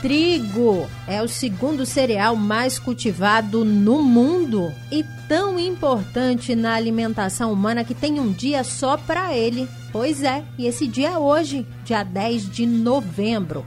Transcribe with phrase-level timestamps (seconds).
[0.00, 7.84] trigo é o segundo cereal mais cultivado no mundo e tão importante na alimentação humana
[7.84, 9.68] que tem um dia só para ele.
[9.90, 13.64] Pois é, e esse dia é hoje, dia 10 de novembro.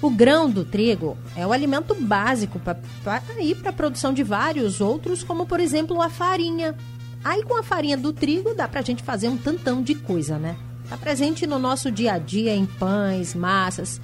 [0.00, 4.80] O grão do trigo é o alimento básico para ir para a produção de vários
[4.80, 6.74] outros, como por exemplo a farinha.
[7.24, 10.38] Aí com a farinha do trigo dá para a gente fazer um tantão de coisa,
[10.38, 10.56] né?
[10.84, 14.00] Está presente no nosso dia a dia em pães, massas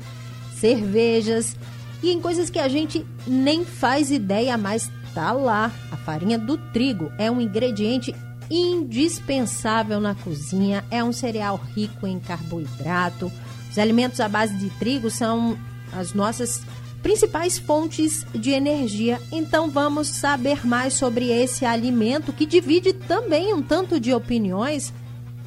[0.60, 1.56] cervejas
[2.02, 5.72] e em coisas que a gente nem faz ideia, mas tá lá.
[5.90, 8.14] A farinha do trigo é um ingrediente
[8.50, 13.32] indispensável na cozinha, é um cereal rico em carboidrato.
[13.70, 15.58] Os alimentos à base de trigo são
[15.92, 16.62] as nossas
[17.02, 19.20] principais fontes de energia.
[19.32, 24.92] Então vamos saber mais sobre esse alimento que divide também um tanto de opiniões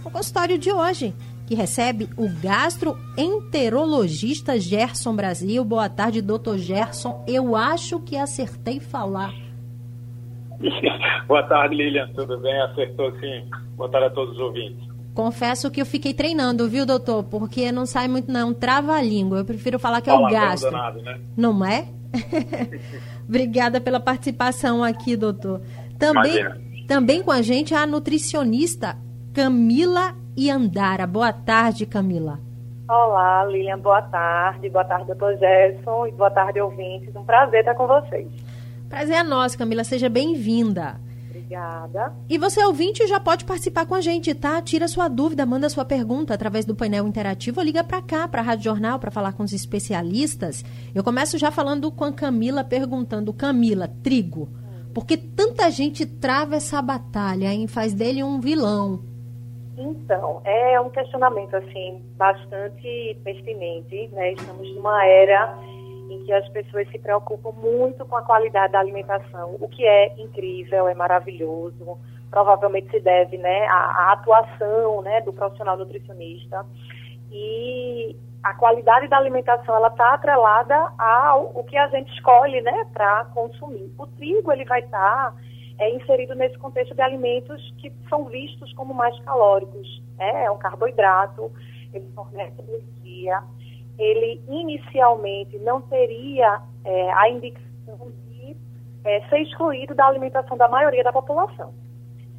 [0.03, 1.13] no consultório de hoje
[1.45, 5.63] que recebe o gastroenterologista Gerson Brasil.
[5.63, 7.23] Boa tarde, doutor Gerson.
[7.27, 9.33] Eu acho que acertei falar.
[11.27, 12.09] Boa tarde, Lilian.
[12.15, 12.59] Tudo bem?
[12.61, 13.45] Acertou sim.
[13.75, 14.93] Boa tarde a todos os ouvintes.
[15.13, 17.23] Confesso que eu fiquei treinando, viu, doutor?
[17.23, 18.53] Porque não sai muito, não.
[18.53, 19.39] Trava a língua.
[19.39, 20.71] Eu prefiro falar que é o gastro.
[20.71, 21.19] Danado, né?
[21.37, 21.87] Não é?
[23.27, 25.61] Obrigada pela participação aqui, doutor.
[25.99, 26.43] Também,
[26.87, 28.97] também com a gente a nutricionista
[29.33, 31.05] Camila e Andara.
[31.07, 32.39] Boa tarde, Camila.
[32.87, 34.69] Olá, Lilian, boa tarde.
[34.69, 36.07] Boa tarde, doutor Gerson.
[36.07, 37.15] E boa tarde, ouvintes.
[37.15, 38.27] Um prazer estar com vocês.
[38.89, 39.83] Prazer é nosso, Camila.
[39.83, 40.99] Seja bem-vinda.
[41.29, 42.13] Obrigada.
[42.29, 44.61] E você, ouvinte, já pode participar com a gente, tá?
[44.61, 48.41] Tira sua dúvida, manda sua pergunta através do painel interativo ou liga para cá, para
[48.41, 50.63] a Rádio Jornal, para falar com os especialistas.
[50.93, 54.49] Eu começo já falando com a Camila, perguntando: Camila, trigo.
[54.93, 57.65] Por que tanta gente trava essa batalha, hein?
[57.65, 59.12] Faz dele um vilão.
[59.77, 64.33] Então, é um questionamento assim bastante pertinente, né?
[64.33, 65.57] Estamos numa era
[66.09, 70.13] em que as pessoas se preocupam muito com a qualidade da alimentação, o que é
[70.21, 71.97] incrível, é maravilhoso.
[72.29, 76.65] Provavelmente se deve, né, à, à atuação, né, do profissional nutricionista.
[77.31, 82.85] E a qualidade da alimentação ela está atrelada ao o que a gente escolhe, né,
[82.93, 83.91] para consumir.
[83.97, 85.33] O trigo ele vai estar tá
[85.79, 90.01] é inserido nesse contexto de alimentos que são vistos como mais calóricos.
[90.17, 90.45] Né?
[90.45, 91.51] É um carboidrato,
[91.93, 93.43] ele fornece energia,
[93.97, 98.55] ele inicialmente não teria é, a indicação de
[99.03, 101.73] é, ser excluído da alimentação da maioria da população,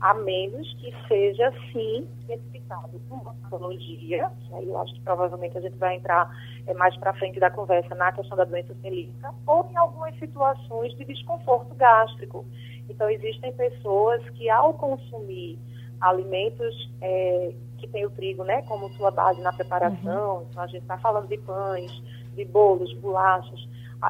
[0.05, 5.79] a menos que seja, sim, identificado uma patologia, aí eu acho que provavelmente a gente
[5.79, 6.31] vai entrar
[6.67, 10.95] é, mais para frente da conversa na questão da doença celíaca, ou em algumas situações
[10.99, 12.45] de desconforto gástrico.
[12.87, 15.59] Então, existem pessoas que, ao consumir
[16.03, 20.47] alimentos é, que têm o trigo né, como sua base na preparação, uhum.
[20.51, 21.91] então a gente está falando de pães,
[22.35, 23.67] de bolos, bolachas,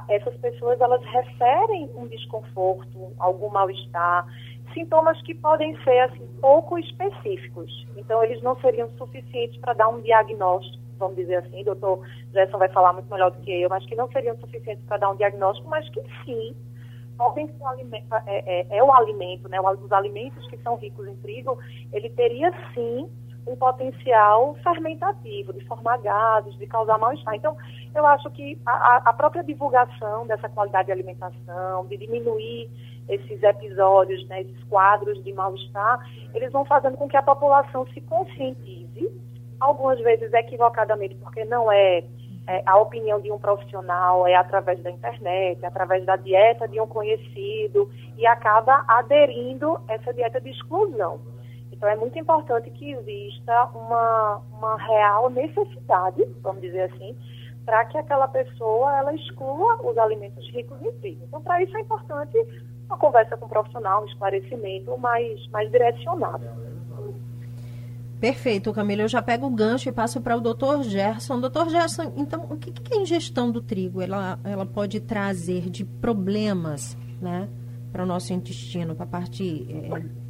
[0.08, 4.26] essas pessoas elas referem um desconforto, algum mal-estar,
[4.74, 7.86] sintomas que podem ser assim pouco específicos.
[7.96, 12.58] Então eles não seriam suficientes para dar um diagnóstico, vamos dizer assim, o doutor Gerson
[12.58, 15.16] vai falar muito melhor do que eu, mas que não seriam suficientes para dar um
[15.16, 16.54] diagnóstico, mas que sim
[17.16, 21.58] podem ser é, é, é, o alimento, né, os alimentos que são ricos em trigo,
[21.92, 23.08] ele teria sim
[23.46, 27.34] um potencial fermentativo, de formar gases, de causar mal-estar.
[27.34, 27.56] Então,
[27.94, 32.70] eu acho que a, a, própria divulgação dessa qualidade de alimentação, de diminuir
[33.08, 35.98] esses episódios, né, esses quadros de mal-estar,
[36.34, 39.10] eles vão fazendo com que a população se conscientize,
[39.60, 42.04] algumas vezes equivocadamente, porque não é
[42.46, 46.80] é, a opinião de um profissional é através da internet, é através da dieta de
[46.80, 51.20] um conhecido e acaba aderindo essa dieta de exclusão.
[51.72, 57.16] Então é muito importante que exista uma, uma real necessidade, vamos dizer assim,
[57.64, 61.24] para que aquela pessoa ela exclua os alimentos ricos em trigo.
[61.26, 62.36] Então para isso é importante
[62.86, 66.44] uma conversa com um profissional, um esclarecimento mais, mais direcionado.
[68.20, 69.02] Perfeito, Camila.
[69.02, 71.40] Eu já pego o gancho e passo para o doutor Gerson.
[71.40, 75.84] Doutor Gerson, então, o que, que a ingestão do trigo ela, ela pode trazer de
[75.84, 77.48] problemas né,
[77.92, 79.66] para o nosso intestino, para a parte.
[79.70, 80.24] É...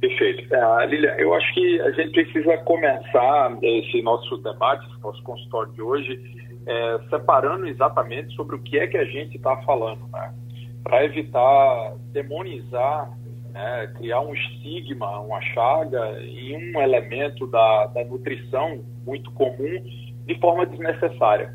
[0.00, 0.52] Perfeito.
[0.52, 5.72] É, Lilia, eu acho que a gente precisa começar esse nosso debate, esse nosso consultório
[5.72, 6.20] de hoje,
[6.66, 10.34] é, separando exatamente sobre o que é que a gente está falando, né?
[10.82, 13.10] Para evitar demonizar
[13.52, 19.82] né, criar um estigma, uma chaga em um elemento da, da nutrição muito comum
[20.26, 21.54] de forma desnecessária.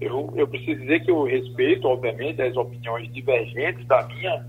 [0.00, 4.44] Eu, eu preciso dizer que eu respeito, obviamente, as opiniões divergentes da minha,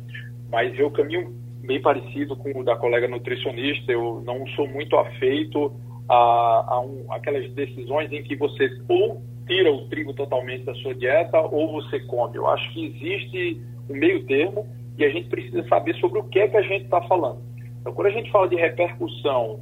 [0.50, 1.34] mas eu caminho
[1.66, 3.92] bem parecido com o da colega nutricionista.
[3.92, 5.72] Eu não sou muito afeito
[6.10, 10.96] a, a um, aquelas decisões em que você ou tira o trigo totalmente da sua
[10.96, 12.38] dieta ou você come.
[12.38, 14.66] Eu acho que existe meio termo
[14.98, 17.40] e a gente precisa saber sobre o que é que a gente está falando.
[17.82, 19.60] Então, quando a gente fala de repercussão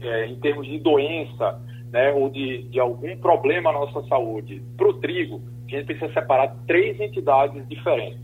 [0.00, 1.60] é, em termos de doença
[1.92, 6.12] né, ou de, de algum problema na nossa saúde para o trigo, a gente precisa
[6.12, 8.20] separar três entidades diferentes.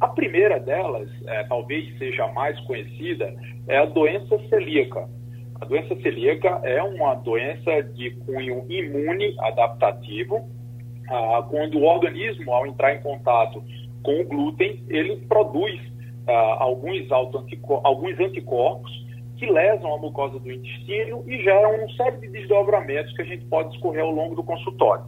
[0.00, 3.34] A primeira delas, é, talvez seja a mais conhecida,
[3.68, 5.08] é a doença celíaca.
[5.60, 10.48] A doença celíaca é uma doença de cunho imune adaptativo,
[11.08, 13.62] ah, quando o organismo, ao entrar em contato
[14.04, 15.80] com o glúten, ele produz
[16.28, 19.04] ah, alguns, alguns anticorpos
[19.36, 23.44] que lesam a mucosa do intestino e geram uma série de desdobramentos que a gente
[23.46, 25.04] pode discorrer ao longo do consultório.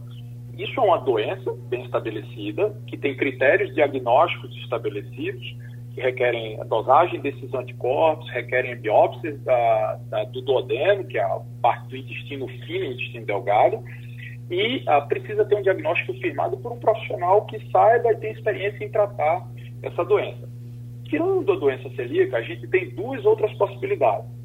[0.57, 5.55] Isso é uma doença bem estabelecida, que tem critérios diagnósticos estabelecidos,
[5.93, 11.39] que requerem a dosagem desses anticorpos, requerem biópsias da, da, do duodeno, que é a
[11.61, 13.83] parte do intestino fino e intestino delgado,
[14.49, 18.83] e ah, precisa ter um diagnóstico firmado por um profissional que saiba e tenha experiência
[18.83, 19.45] em tratar
[19.83, 20.47] essa doença.
[21.05, 24.37] Tirando a doença celíaca, a gente tem duas outras possibilidades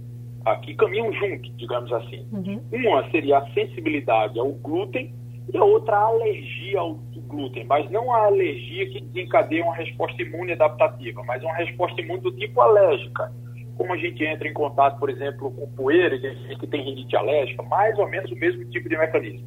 [0.62, 2.26] que caminham juntos, digamos assim.
[2.32, 2.60] Uhum.
[2.72, 5.14] Uma seria a sensibilidade ao glúten
[5.52, 6.94] e a outra a alergia ao
[7.28, 12.20] glúten, mas não a alergia que desencadeia uma resposta imune adaptativa, mas uma resposta imune
[12.20, 13.32] do tipo alérgica.
[13.76, 17.98] Como a gente entra em contato, por exemplo, com poeira, que tem rinite alérgica, mais
[17.98, 19.46] ou menos o mesmo tipo de mecanismo.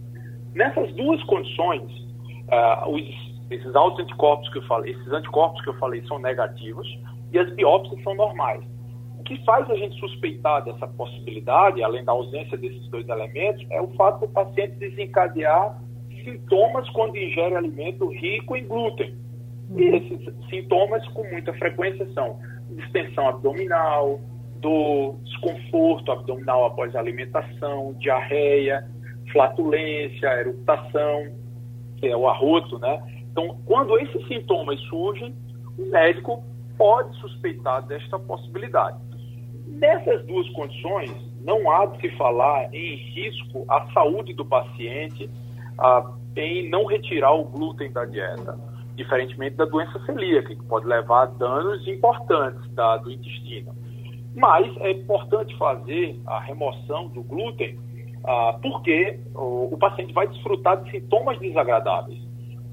[0.56, 1.92] Nessas duas condições,
[2.48, 3.04] uh, os,
[3.52, 6.88] esses autoanticorpos que eu falei, esses anticorpos que eu falei são negativos
[7.34, 8.64] e as biópsias são normais.
[9.20, 13.82] O que faz a gente suspeitar dessa possibilidade, além da ausência desses dois elementos, é
[13.82, 15.78] o fato do paciente desencadear
[16.24, 19.14] sintomas quando ingere alimento rico em glúten.
[19.76, 24.22] E esses sintomas, com muita frequência, são distensão abdominal,
[24.58, 28.88] dor, desconforto abdominal após a alimentação, diarreia,
[29.32, 31.28] flatulência, eruptação,
[31.98, 33.02] que é o arroto, né?
[33.32, 35.36] Então, quando esses sintomas surgem,
[35.78, 36.44] o médico
[36.78, 38.98] pode suspeitar desta possibilidade.
[39.68, 41.12] Nessas duas condições,
[41.42, 45.30] não há de se falar em risco à saúde do paciente
[46.36, 48.58] em não retirar o glúten da dieta,
[48.96, 53.76] diferentemente da doença celíaca, que pode levar a danos importantes da, do intestino.
[54.36, 57.78] Mas é importante fazer a remoção do glúten
[58.28, 62.20] ah, porque o, o paciente vai desfrutar de sintomas desagradáveis.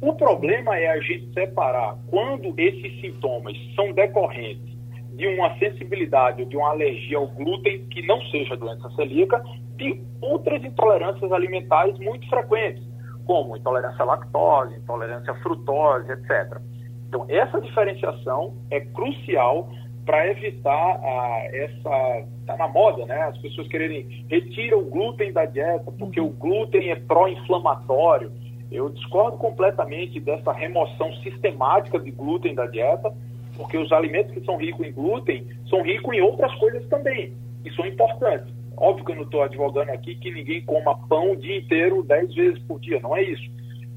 [0.00, 4.72] O problema é a gente separar quando esses sintomas são decorrentes
[5.14, 9.42] de uma sensibilidade ou de uma alergia ao glúten que não seja doença celíaca,
[9.76, 12.82] de outras intolerâncias alimentares muito frequentes,
[13.26, 16.58] como intolerância à lactose, intolerância à frutose, etc.
[17.08, 19.68] Então, essa diferenciação é crucial
[20.04, 22.26] para evitar ah, essa.
[22.40, 23.22] Está na moda, né?
[23.22, 26.28] As pessoas quererem retirar o glúten da dieta, porque uhum.
[26.28, 28.32] o glúten é pró-inflamatório.
[28.70, 33.12] Eu discordo completamente dessa remoção sistemática de glúten da dieta,
[33.56, 37.32] porque os alimentos que são ricos em glúten são ricos em outras coisas também,
[37.64, 38.52] e são importantes.
[38.76, 42.34] Óbvio que eu não estou advogando aqui que ninguém coma pão o dia inteiro, dez
[42.34, 43.48] vezes por dia, não é isso.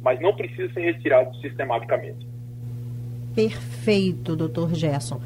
[0.02, 2.28] Mas não precisa ser retirado sistematicamente.
[3.34, 5.20] Perfeito, doutor Gerson.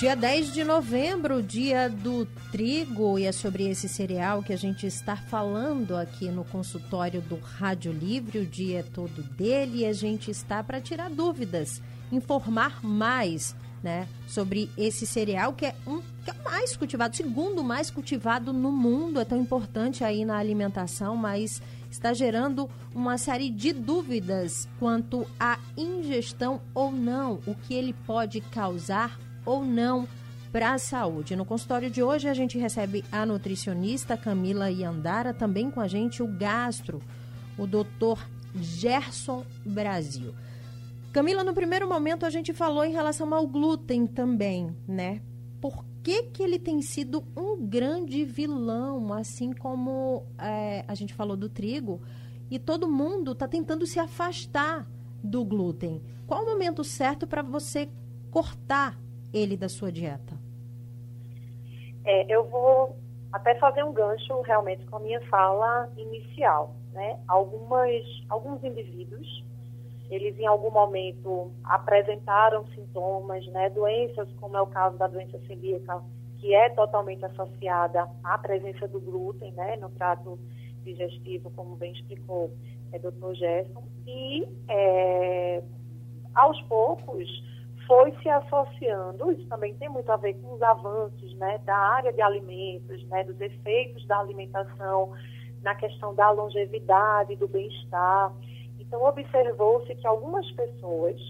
[0.00, 4.86] Dia 10 de novembro, dia do trigo, e é sobre esse cereal que a gente
[4.86, 8.38] está falando aqui no consultório do Rádio Livre.
[8.38, 14.08] O dia é todo dele e a gente está para tirar dúvidas, informar mais né,
[14.26, 18.72] sobre esse cereal que é, um, que é o mais cultivado, segundo mais cultivado no
[18.72, 19.20] mundo.
[19.20, 25.58] É tão importante aí na alimentação, mas está gerando uma série de dúvidas quanto à
[25.76, 30.06] ingestão ou não, o que ele pode causar ou não
[30.52, 31.36] para a saúde.
[31.36, 36.22] No consultório de hoje a gente recebe a nutricionista Camila Yandara, também com a gente
[36.22, 37.00] o gastro,
[37.56, 40.34] o doutor Gerson Brasil.
[41.12, 45.20] Camila, no primeiro momento a gente falou em relação ao glúten também, né?
[45.60, 51.36] Por que, que ele tem sido um grande vilão, assim como é, a gente falou
[51.36, 52.00] do trigo,
[52.50, 54.88] e todo mundo está tentando se afastar
[55.22, 56.00] do glúten?
[56.26, 57.88] Qual o momento certo para você
[58.30, 58.98] cortar
[59.32, 60.34] ele da sua dieta?
[62.04, 62.96] É, eu vou
[63.32, 66.74] até fazer um gancho realmente com a minha fala inicial.
[66.92, 67.18] Né?
[67.28, 69.44] Algumas, alguns indivíduos
[70.10, 76.02] eles em algum momento apresentaram sintomas, né, doenças, como é o caso da doença celíaca,
[76.38, 80.36] que é totalmente associada à presença do glúten, né, no trato
[80.82, 82.50] digestivo, como bem explicou
[82.90, 83.34] é, Dr.
[83.34, 85.62] Gerson, e é,
[86.34, 87.28] aos poucos
[87.90, 92.12] foi se associando, isso também tem muito a ver com os avanços né, da área
[92.12, 95.12] de alimentos, né, dos efeitos da alimentação
[95.60, 98.32] na questão da longevidade, do bem-estar.
[98.78, 101.20] Então, observou-se que algumas pessoas,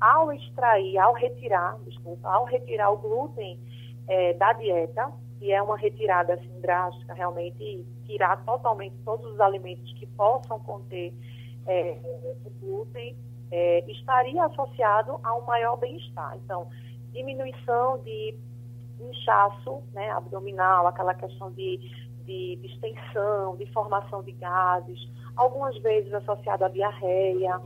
[0.00, 3.60] ao extrair, ao retirar, desculpa, ao retirar o glúten
[4.08, 5.12] é, da dieta,
[5.42, 11.12] e é uma retirada assim, drástica, realmente, tirar totalmente todos os alimentos que possam conter
[11.66, 11.98] é,
[12.46, 13.14] o glúten,
[13.50, 16.36] é, estaria associado a um maior bem-estar.
[16.36, 16.68] Então,
[17.12, 18.34] diminuição de
[19.00, 21.78] inchaço né, abdominal, aquela questão de,
[22.24, 24.98] de distensão, de formação de gases,
[25.36, 27.60] algumas vezes associado à diarreia.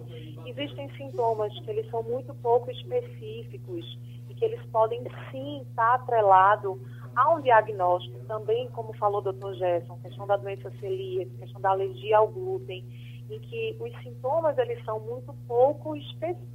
[0.47, 3.99] Existem sintomas que eles são muito pouco específicos
[4.29, 6.79] e que eles podem sim estar atrelados
[7.15, 11.71] a um diagnóstico também, como falou o doutor Gerson, questão da doença celíaca, questão da
[11.71, 12.85] alergia ao glúten,
[13.31, 16.53] em que os sintomas eles são muito pouco específicos.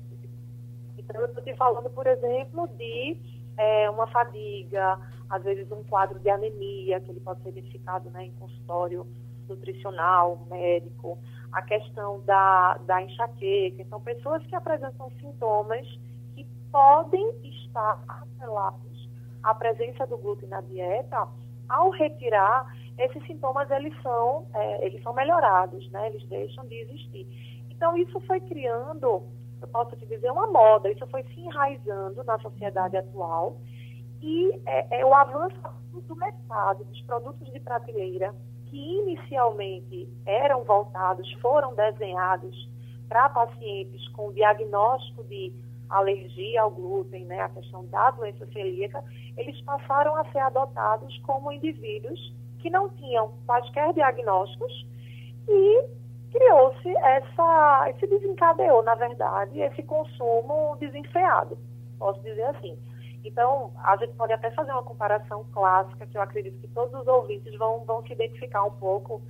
[0.97, 3.17] Então, eu estou te falando, por exemplo, de
[3.57, 8.25] é, uma fadiga, às vezes um quadro de anemia, que ele pode ser identificado né,
[8.25, 9.07] em consultório
[9.47, 11.17] nutricional, médico,
[11.51, 13.81] a questão da, da enxaqueca.
[13.81, 15.87] Então, pessoas que apresentam sintomas
[16.35, 19.09] que podem estar atrelados
[19.41, 21.27] à presença do glúten na dieta,
[21.69, 22.65] ao retirar
[22.97, 26.07] esses sintomas eles são, é, eles são melhorados, né?
[26.07, 27.27] Eles deixam de existir.
[27.69, 29.23] Então isso foi criando,
[29.61, 30.89] eu posso te dizer, uma moda.
[30.89, 33.57] Isso foi se enraizando na sociedade atual
[34.21, 35.55] e é, é o avanço
[36.07, 38.33] do mercado dos produtos de prateleira
[38.65, 42.69] que inicialmente eram voltados, foram desenhados
[43.07, 45.53] para pacientes com diagnóstico de
[45.89, 49.01] alergia ao glúten, né, a questão da doença celíaca,
[49.37, 52.33] eles passaram a ser adotados como indivíduos
[52.67, 54.85] que não tinham quaisquer diagnósticos
[55.47, 55.85] e
[56.31, 61.57] criou-se essa, esse desencadeou, na verdade, esse consumo desenfreado,
[61.97, 62.77] posso dizer assim.
[63.23, 67.07] Então, a gente pode até fazer uma comparação clássica, que eu acredito que todos os
[67.07, 69.21] ouvintes vão, vão se identificar um pouco,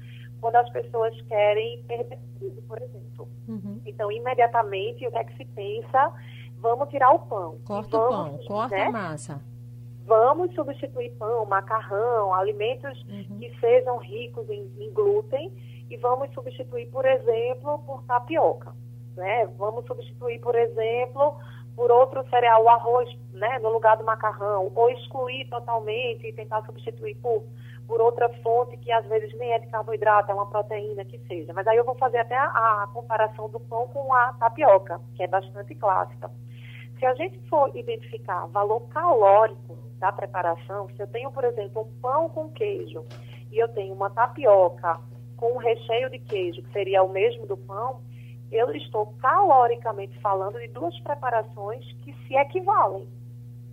[0.41, 3.27] quando as pessoas querem perder peso, por exemplo.
[3.47, 3.81] Uhum.
[3.85, 6.11] Então, imediatamente, o que é que se pensa?
[6.57, 7.59] Vamos tirar o pão.
[7.65, 8.85] Corta vamos, o pão, corta né?
[8.85, 9.56] a massa
[10.07, 13.37] vamos substituir pão, macarrão, alimentos uhum.
[13.39, 15.51] que sejam ricos em, em, glúten
[15.89, 18.73] e vamos substituir, por exemplo, por tapioca.
[19.15, 19.45] Né?
[19.57, 21.35] Vamos substituir, por exemplo,
[21.75, 26.63] por outro cereal, o arroz, né, no lugar do macarrão, ou excluir totalmente e tentar
[26.65, 27.43] substituir por,
[27.87, 31.53] por outra fonte que às vezes nem é de carboidrato, é uma proteína que seja.
[31.53, 35.23] Mas aí eu vou fazer até a, a comparação do pão com a tapioca, que
[35.23, 36.31] é bastante clássica.
[36.99, 42.01] Se a gente for identificar valor calórico da preparação, se eu tenho, por exemplo, um
[42.01, 43.05] pão com queijo
[43.51, 44.99] e eu tenho uma tapioca
[45.35, 48.01] com um recheio de queijo, que seria o mesmo do pão,
[48.51, 53.07] eu estou caloricamente falando de duas preparações que se equivalem.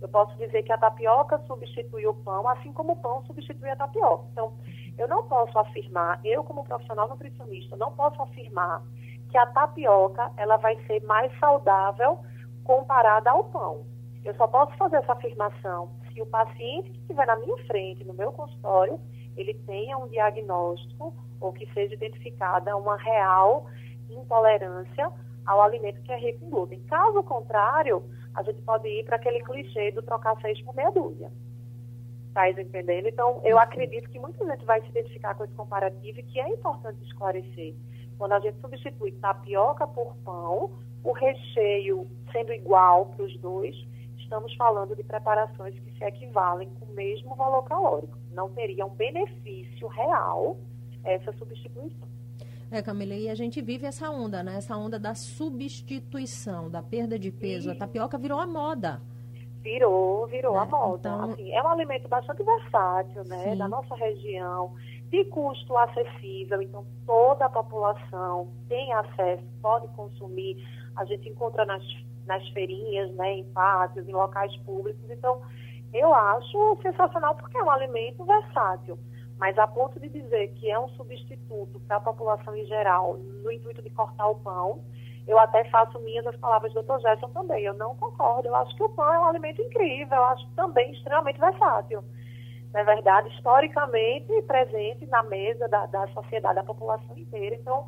[0.01, 3.75] Eu posso dizer que a tapioca substitui o pão, assim como o pão substitui a
[3.75, 4.27] tapioca.
[4.31, 4.53] Então,
[4.97, 8.83] eu não posso afirmar, eu como profissional nutricionista, não posso afirmar
[9.31, 12.19] que a tapioca ela vai ser mais saudável
[12.65, 13.85] comparada ao pão.
[14.25, 18.13] Eu só posso fazer essa afirmação se o paciente que estiver na minha frente, no
[18.13, 18.99] meu consultório,
[19.37, 23.67] ele tenha um diagnóstico ou que seja identificada uma real
[24.09, 25.11] intolerância
[25.45, 26.79] ao alimento que é rico em glúten.
[26.83, 28.03] Caso contrário,
[28.33, 31.31] a gente pode ir para aquele clichê do trocar seis por meia dúzia.
[32.33, 33.07] Tá entendendo?
[33.07, 36.49] Então, eu acredito que muita gente vai se identificar com esse comparativo e que é
[36.49, 37.75] importante esclarecer.
[38.17, 40.71] Quando a gente substitui tapioca por pão,
[41.05, 43.75] o recheio sendo igual para os dois,
[44.17, 48.17] estamos falando de preparações que se equivalem com o mesmo valor calórico.
[48.33, 50.57] Não teria um benefício real
[51.03, 52.07] essa substituição.
[52.71, 54.57] É, Camila, e a gente vive essa onda, né?
[54.57, 57.71] Essa onda da substituição, da perda de peso.
[57.71, 58.99] A tapioca virou a moda.
[59.61, 61.09] Virou, virou é, a moda.
[61.09, 61.31] Então...
[61.31, 63.51] Assim, é um alimento bastante versátil, né?
[63.51, 63.57] Sim.
[63.57, 64.73] Da nossa região,
[65.09, 70.57] de custo acessível, então toda a população tem acesso, pode consumir
[70.95, 71.83] a gente encontra nas,
[72.25, 75.09] nas feirinhas, né, em pátios, em locais públicos.
[75.09, 75.41] Então,
[75.93, 78.97] eu acho sensacional porque é um alimento versátil.
[79.37, 83.51] Mas a ponto de dizer que é um substituto para a população em geral, no
[83.51, 84.81] intuito de cortar o pão,
[85.27, 86.99] eu até faço minhas as palavras do Dr.
[86.99, 87.63] Gerson também.
[87.63, 88.47] Eu não concordo.
[88.47, 90.17] Eu acho que o pão é um alimento incrível.
[90.17, 92.03] Eu acho também extremamente versátil.
[92.73, 97.55] Na verdade, historicamente presente na mesa da, da sociedade, da população inteira.
[97.55, 97.87] Então,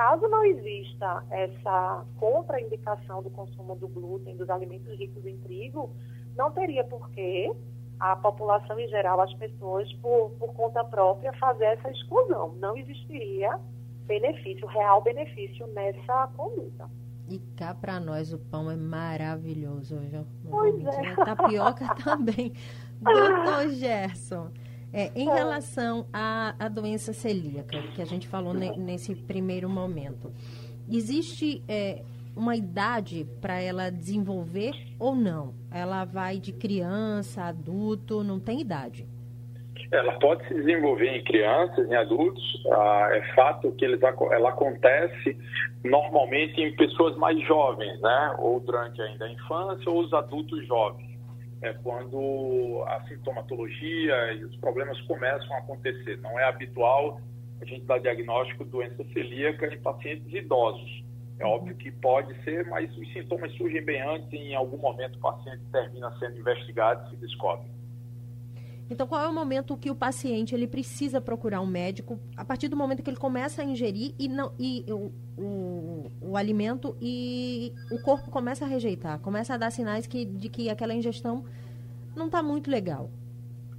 [0.00, 5.94] caso não exista essa contraindicação do consumo do glúten, dos alimentos ricos em trigo,
[6.34, 7.52] não teria por que
[7.98, 12.54] a população em geral, as pessoas, por, por conta própria, fazer essa exclusão.
[12.54, 13.60] Não existiria
[14.06, 16.88] benefício, real benefício nessa conduta.
[17.28, 20.24] E cá para nós o pão é maravilhoso, viu?
[20.48, 21.14] Pois é.
[21.14, 22.54] Tapioca também.
[23.02, 24.50] Doutor Gerson,
[24.92, 25.34] é, em é.
[25.34, 30.32] relação à, à doença celíaca, que a gente falou ne, nesse primeiro momento,
[30.88, 32.02] existe é,
[32.36, 35.54] uma idade para ela desenvolver ou não?
[35.70, 39.06] Ela vai de criança, adulto, não tem idade?
[39.92, 42.64] Ela pode se desenvolver em crianças, em adultos.
[42.70, 45.36] Ah, é fato que eles, ela acontece
[45.82, 48.36] normalmente em pessoas mais jovens, né?
[48.38, 51.09] Ou durante ainda a infância ou os adultos jovens.
[51.62, 56.18] É quando a sintomatologia e os problemas começam a acontecer.
[56.18, 57.20] Não é habitual
[57.60, 61.04] a gente dar diagnóstico de doença celíaca em pacientes idosos.
[61.38, 65.16] É óbvio que pode ser, mas os sintomas surgem bem antes e em algum momento
[65.16, 67.79] o paciente termina sendo investigado e se descobre.
[68.90, 72.66] Então, qual é o momento que o paciente ele precisa procurar um médico a partir
[72.66, 77.72] do momento que ele começa a ingerir e não e o, o, o alimento e
[77.92, 81.44] o corpo começa a rejeitar, começa a dar sinais que, de que aquela ingestão
[82.16, 83.08] não está muito legal?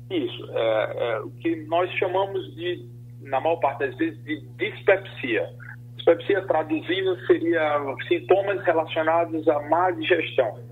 [0.09, 2.85] Isso, é, é, o que nós chamamos de,
[3.21, 5.53] na maior parte das vezes, de dispepsia.
[5.97, 10.70] Dispepsia, traduzindo, seria sintomas relacionados à má digestão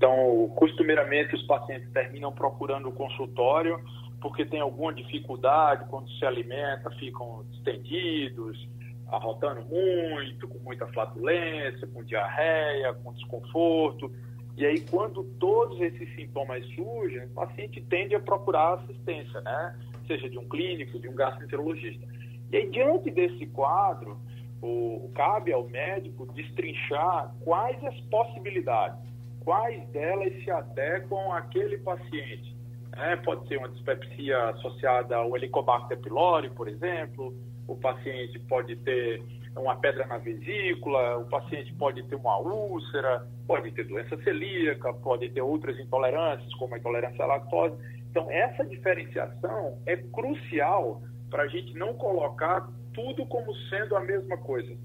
[0.00, 3.78] então, costumeiramente, os pacientes terminam procurando o consultório
[4.18, 8.66] porque tem alguma dificuldade quando se alimenta, ficam estendidos,
[9.08, 14.10] arrotando muito, com muita flatulência, com diarreia, com desconforto.
[14.56, 19.78] E aí, quando todos esses sintomas surgem, o paciente tende a procurar assistência, né?
[20.06, 22.06] Seja de um clínico, de um gastroenterologista.
[22.50, 24.18] E aí, diante desse quadro,
[24.62, 29.09] o, cabe ao médico destrinchar quais as possibilidades
[29.50, 32.56] quais delas se adequam àquele paciente.
[32.96, 37.34] É, pode ser uma dispepsia associada ao Helicobacter pylori, por exemplo,
[37.66, 39.20] o paciente pode ter
[39.56, 45.28] uma pedra na vesícula, o paciente pode ter uma úlcera, pode ter doença celíaca, pode
[45.30, 47.74] ter outras intolerâncias, como a intolerância à lactose.
[48.08, 54.36] Então, essa diferenciação é crucial para a gente não colocar tudo como sendo a mesma
[54.36, 54.76] coisa,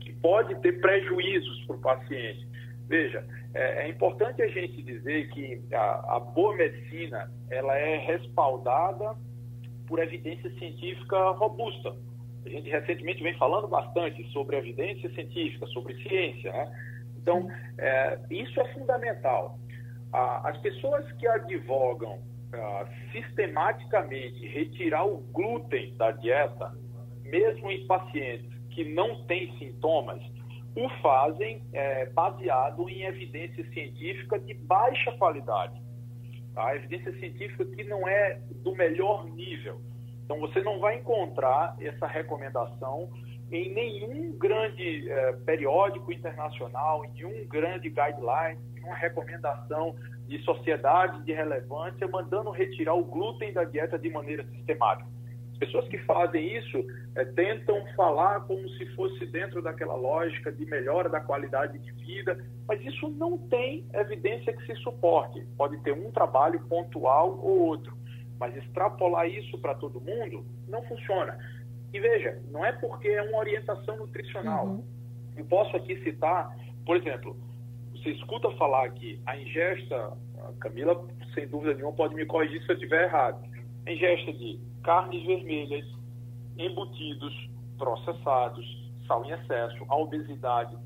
[0.00, 2.46] que pode ter prejuízos para o paciente.
[2.86, 9.14] Veja, é, é, importante a gente dizer que a, a, boa medicina ela é respaldada
[9.86, 11.94] por evidência científica robusta.
[12.44, 16.52] A gente recentemente vem falando bastante sobre evidência científica, sobre ciência.
[16.52, 16.72] Né?
[17.16, 19.58] Então, é, isso é fundamental.
[20.12, 22.20] as pessoas que advogam
[22.56, 26.72] ah, sistematicamente retirar o glúten da dieta,
[27.22, 30.22] mesmo em pacientes que não têm sintomas,
[30.76, 35.80] o fazem é, baseado em evidência científica de baixa qualidade.
[36.54, 36.68] Tá?
[36.68, 39.80] A evidência científica que não é do melhor nível.
[40.24, 43.10] Então, você não vai encontrar essa recomendação
[43.52, 49.94] em nenhum grande é, periódico internacional, em nenhum grande guideline, nenhuma recomendação
[50.26, 55.08] de sociedade de relevância mandando retirar o glúten da dieta de maneira sistemática.
[55.64, 60.66] As pessoas que fazem isso é, tentam falar como se fosse dentro daquela lógica de
[60.66, 65.42] melhora da qualidade de vida, mas isso não tem evidência que se suporte.
[65.56, 67.96] Pode ter um trabalho pontual ou outro,
[68.38, 71.38] mas extrapolar isso para todo mundo não funciona.
[71.94, 74.66] E veja, não é porque é uma orientação nutricional.
[74.66, 74.84] Uhum.
[75.36, 77.36] Eu posso aqui citar, por exemplo,
[77.92, 82.70] você escuta falar que a ingesta, a Camila, sem dúvida nenhuma, pode me corrigir se
[82.70, 83.53] eu estiver errado,
[83.86, 85.86] ingesta de carnes vermelhas,
[86.56, 88.64] embutidos, processados,
[89.06, 90.76] sal em excesso, a obesidade.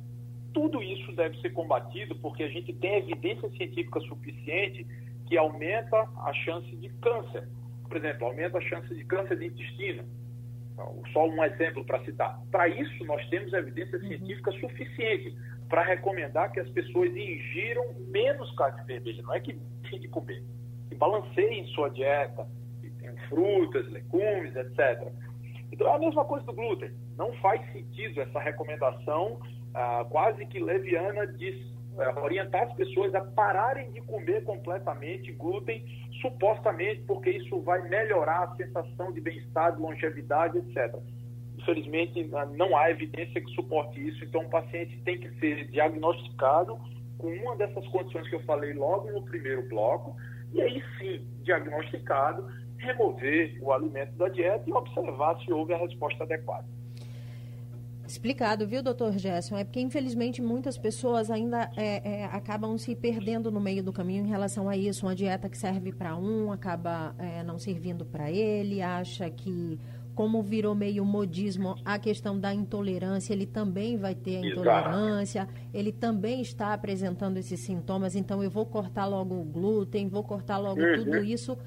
[0.53, 4.87] Tudo isso deve ser combatido porque a gente tem evidência científica suficiente
[5.27, 7.49] que aumenta a chance de câncer.
[7.87, 10.05] Por exemplo, aumenta a chance de câncer de intestino.
[11.13, 12.41] Só um exemplo para citar.
[12.51, 14.09] Para isso, nós temos evidência uhum.
[14.09, 15.37] científica suficiente
[15.69, 19.23] para recomendar que as pessoas ingiram menos carne vermelha.
[19.23, 20.43] Não é que deixem de comer,
[20.89, 22.47] que balanceiem sua dieta,
[23.29, 25.13] frutas, legumes, etc.
[25.73, 26.91] Então é a mesma coisa do glúten.
[27.17, 29.39] Não faz sentido essa recomendação
[29.75, 35.85] ah, quase que leviana de ah, orientar as pessoas a pararem de comer completamente glúten,
[36.21, 40.97] supostamente porque isso vai melhorar a sensação de bem-estar, de longevidade, etc.
[41.59, 46.79] Infelizmente, ah, não há evidência que suporte isso, então o paciente tem que ser diagnosticado
[47.19, 50.17] com uma dessas condições que eu falei logo no primeiro bloco,
[50.53, 56.25] e aí sim, diagnosticado, remover o alimento da dieta e observar se houve a resposta
[56.25, 56.67] adequada.
[58.09, 59.59] Explicado, viu, doutor Gerson?
[59.59, 64.25] É porque, infelizmente, muitas pessoas ainda é, é, acabam se perdendo no meio do caminho
[64.25, 65.05] em relação a isso.
[65.05, 69.79] Uma dieta que serve para um acaba é, não servindo para ele, acha que,
[70.15, 75.93] como virou meio modismo, a questão da intolerância, ele também vai ter a intolerância, ele
[75.93, 80.81] também está apresentando esses sintomas, então eu vou cortar logo o glúten, vou cortar logo
[80.81, 81.05] uhum.
[81.05, 81.59] tudo isso,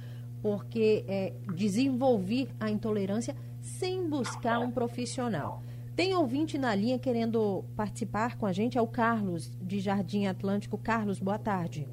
[0.41, 5.61] porque é, desenvolver a intolerância sem buscar um profissional.
[5.95, 10.77] Tem ouvinte na linha querendo participar com a gente, é o Carlos, de Jardim Atlântico.
[10.77, 11.87] Carlos, boa tarde.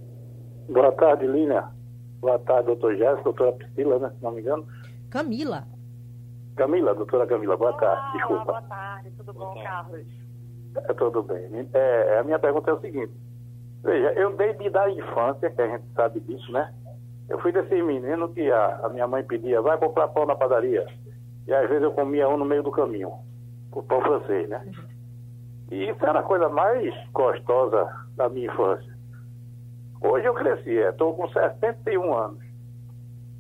[0.69, 1.69] Boa tarde, Línia.
[2.21, 4.13] Boa tarde, doutor Jéssica, doutora Priscila, né?
[4.17, 4.67] Se não me engano.
[5.11, 5.67] Camila.
[6.57, 8.19] Camila, doutora Camila, boa Olá, tarde.
[8.19, 8.45] Desculpa.
[8.45, 9.63] Boa tarde, tudo bom, tarde.
[9.63, 10.07] Carlos?
[10.77, 11.69] É, tudo bem.
[11.73, 13.13] É, a minha pergunta é o seguinte.
[13.83, 16.75] Veja, eu desde da infância, que a gente sabe disso, né?
[17.29, 20.87] Eu fui desse menino que a, a minha mãe pedia, vai comprar pão na padaria.
[21.47, 23.13] E às vezes eu comia um no meio do caminho
[23.73, 24.65] o pão francês, né?
[25.71, 27.87] E isso era a coisa mais gostosa
[28.17, 28.97] da minha infância.
[30.01, 32.43] Hoje eu cresci, estou é, com 61 anos.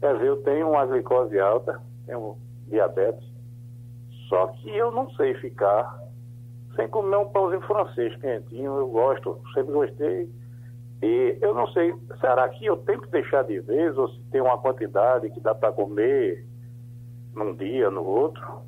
[0.00, 2.36] Quer dizer, eu tenho uma glicose alta, tenho
[2.68, 3.26] diabetes,
[4.28, 5.98] só que eu não sei ficar
[6.76, 10.30] sem comer um pãozinho francês quentinho, eu gosto, sempre gostei.
[11.02, 14.40] E eu não sei, será que eu tenho que deixar de vez ou se tem
[14.40, 16.44] uma quantidade que dá para comer
[17.34, 18.62] num dia, no outro?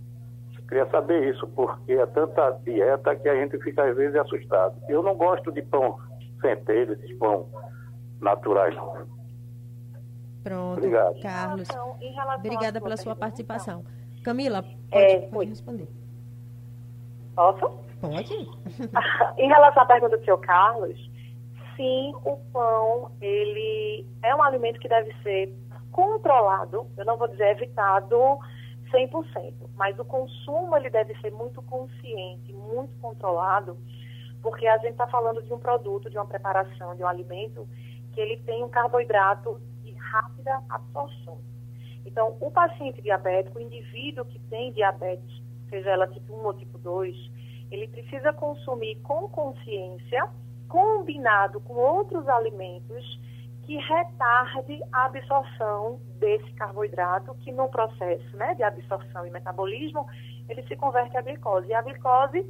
[0.68, 4.80] Queria saber isso, porque é tanta dieta que a gente fica às vezes assustado.
[4.88, 5.98] Eu não gosto de pão
[6.40, 7.48] centelho, de pão
[8.20, 8.76] naturais.
[10.44, 11.20] Pronto, Obrigado.
[11.20, 11.68] Carlos.
[12.36, 13.84] Obrigada pela sua participação.
[14.22, 15.88] Camila, pode, é, pode responder.
[17.34, 17.68] Posso?
[18.00, 18.32] Pode.
[19.38, 21.10] em relação à pergunta do seu Carlos,
[21.80, 25.50] sim, o pão, ele é um alimento que deve ser
[25.90, 28.38] controlado, eu não vou dizer evitado
[28.92, 33.78] 100%, mas o consumo ele deve ser muito consciente, muito controlado,
[34.42, 37.66] porque a gente está falando de um produto, de uma preparação, de um alimento
[38.12, 41.38] que ele tem um carboidrato de rápida absorção.
[42.04, 46.78] Então, o paciente diabético, o indivíduo que tem diabetes, seja ela tipo 1 ou tipo
[46.78, 47.16] 2,
[47.70, 50.28] ele precisa consumir com consciência,
[50.70, 53.20] combinado com outros alimentos
[53.64, 60.06] que retarde a absorção desse carboidrato, que no processo né, de absorção e metabolismo,
[60.48, 61.68] ele se converte a glicose.
[61.68, 62.46] E a glicose,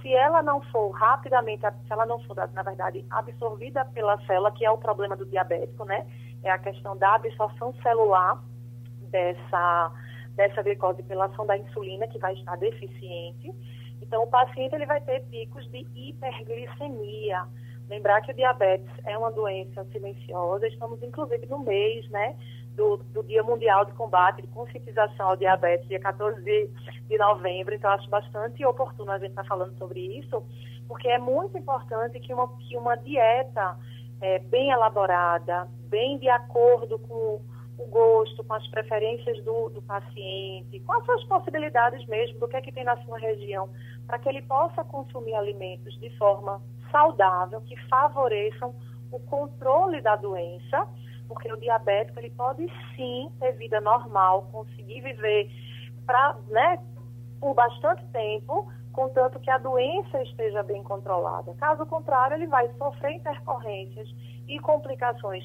[0.00, 4.64] se ela não for rapidamente, se ela não for, na verdade, absorvida pela célula, que
[4.64, 6.06] é o problema do diabético, né?
[6.42, 8.42] É a questão da absorção celular
[9.02, 9.92] dessa,
[10.34, 13.52] dessa glicose pela ação da insulina, que vai estar deficiente.
[14.00, 17.46] Então, o paciente ele vai ter picos de hiperglicemia,
[17.88, 22.34] Lembrar que o diabetes é uma doença silenciosa, estamos inclusive no mês, né,
[22.74, 26.68] do, do Dia Mundial de Combate de Conscientização ao Diabetes, dia 14 de,
[27.08, 30.42] de novembro, então acho bastante oportuno a gente estar tá falando sobre isso,
[30.88, 33.78] porque é muito importante que uma, que uma dieta
[34.20, 37.40] é, bem elaborada, bem de acordo com
[37.78, 42.56] o gosto, com as preferências do, do paciente, com as suas possibilidades mesmo, do que
[42.56, 43.68] é que tem na sua região,
[44.06, 48.74] para que ele possa consumir alimentos de forma saudável, que favoreçam
[49.12, 50.88] o controle da doença,
[51.28, 55.50] porque o diabético ele pode sim ter vida normal, conseguir viver
[56.06, 56.78] pra, né,
[57.40, 61.52] por bastante tempo, contanto que a doença esteja bem controlada.
[61.54, 64.08] Caso contrário, ele vai sofrer intercorrências
[64.48, 65.44] e complicações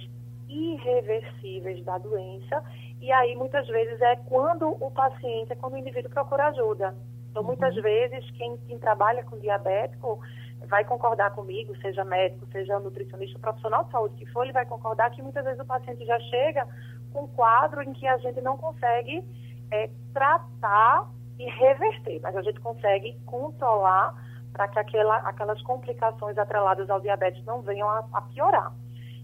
[0.51, 2.63] irreversíveis da doença,
[2.99, 6.95] e aí muitas vezes é quando o paciente, é quando o indivíduo procura ajuda.
[7.31, 7.81] Então, muitas uhum.
[7.81, 10.19] vezes, quem, quem trabalha com diabético
[10.67, 15.09] vai concordar comigo, seja médico, seja nutricionista, profissional de saúde que for, ele vai concordar
[15.11, 16.67] que muitas vezes o paciente já chega
[17.13, 19.23] com um quadro em que a gente não consegue
[19.71, 21.09] é, tratar
[21.39, 24.13] e reverter, mas a gente consegue controlar
[24.53, 28.71] para que aquela, aquelas complicações atreladas ao diabetes não venham a, a piorar.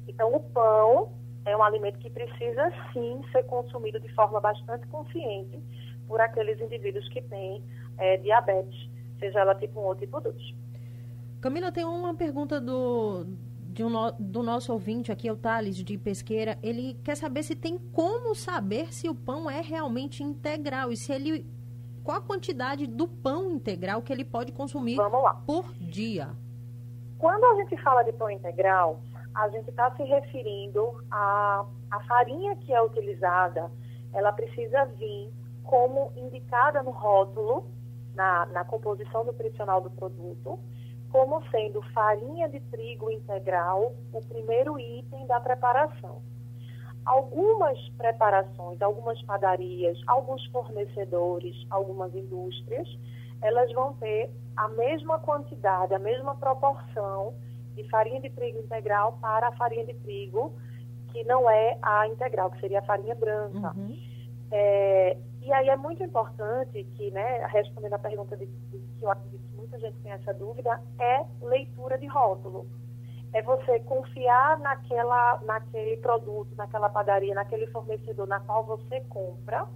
[0.07, 1.11] Então, o pão
[1.45, 5.59] é um alimento que precisa sim ser consumido de forma bastante consciente
[6.07, 7.63] por aqueles indivíduos que têm
[7.97, 8.89] é, diabetes,
[9.19, 10.35] seja ela tipo 1 ou tipo 2.
[11.41, 13.25] Camila, tem uma pergunta do,
[13.79, 16.57] um, do nosso ouvinte aqui, o Thales, de Pesqueira.
[16.63, 21.11] Ele quer saber se tem como saber se o pão é realmente integral e se
[21.11, 21.45] ele.
[22.03, 24.97] Qual a quantidade do pão integral que ele pode consumir
[25.45, 26.29] por dia?
[27.17, 29.01] Quando a gente fala de pão integral,
[29.37, 33.71] a gente está se referindo à a, a farinha que é utilizada,
[34.11, 35.31] ela precisa vir
[35.63, 37.67] como indicada no rótulo,
[38.15, 40.59] na, na composição nutricional do produto,
[41.11, 46.19] como sendo farinha de trigo integral o primeiro item da preparação.
[47.05, 52.87] Algumas preparações, algumas padarias, alguns fornecedores, algumas indústrias,
[53.39, 57.35] elas vão ter a mesma quantidade, a mesma proporção
[57.77, 60.53] de farinha de trigo integral para a farinha de trigo
[61.13, 63.73] que não é a integral, que seria a farinha branca.
[63.75, 63.97] Uhum.
[64.51, 69.09] É, e aí é muito importante que, né, respondendo a pergunta de, de, que eu
[69.09, 72.67] acredito que muita gente tem essa dúvida, é leitura de rótulo.
[73.33, 79.67] É você confiar naquela, naquele produto, naquela padaria, naquele fornecedor na qual você compra,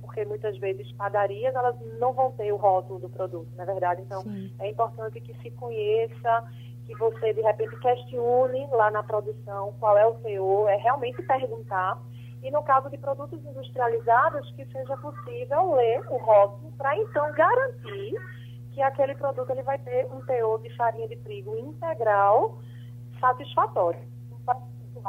[0.00, 4.02] porque muitas vezes padarias elas não vão ter o rótulo do produto, na é verdade.
[4.02, 4.50] Então Sim.
[4.58, 6.44] é importante que se conheça,
[6.86, 11.98] que você de repente questione lá na produção qual é o teor, é realmente perguntar.
[12.42, 18.14] E no caso de produtos industrializados, que seja possível ler o rótulo para então garantir
[18.72, 22.58] que aquele produto ele vai ter um teor de farinha de trigo integral
[23.20, 24.00] satisfatório.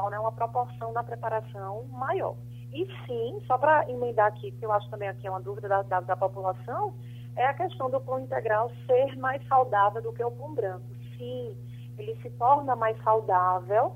[0.10, 2.36] Né, uma proporção da preparação maior.
[2.72, 5.82] E sim, só para emendar aqui, que eu acho também aqui é uma dúvida da,
[5.82, 6.94] da, da, população,
[7.36, 10.86] é a questão do pão integral ser mais saudável do que o pão branco.
[11.22, 11.56] Sim,
[12.00, 13.96] ele se torna mais saudável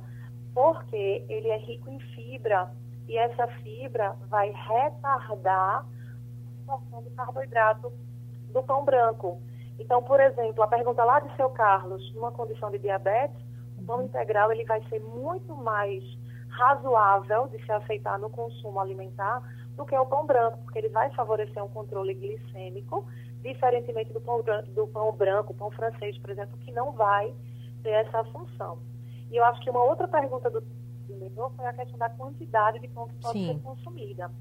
[0.54, 2.72] porque ele é rico em fibra
[3.08, 5.84] e essa fibra vai retardar
[6.68, 7.92] a absorção do carboidrato
[8.54, 9.42] do pão branco.
[9.80, 13.36] Então, por exemplo, a pergunta lá de seu Carlos, numa condição de diabetes,
[13.80, 16.04] o pão integral ele vai ser muito mais
[16.50, 19.42] razoável de se aceitar no consumo alimentar
[19.76, 23.04] do que o pão branco, porque ele vai favorecer um controle glicêmico,
[23.46, 27.32] diferentemente do pão, do pão branco, pão francês, por exemplo, que não vai
[27.84, 28.80] ter essa função.
[29.30, 30.64] E eu acho que uma outra pergunta do
[31.08, 33.54] mentor foi a questão da quantidade de pão que pode Sim.
[33.54, 34.32] ser consumida.